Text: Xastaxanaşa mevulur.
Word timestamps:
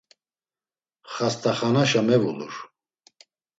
Xastaxanaşa 1.13 2.01
mevulur. 2.07 2.55